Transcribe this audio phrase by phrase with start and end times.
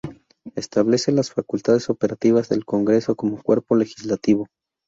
[0.55, 4.47] Establece las facultades operativas del Congreso como cuerpo legislativo.